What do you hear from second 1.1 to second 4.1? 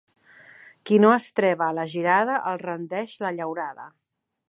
estreba a la girada el rendeix la llaurada.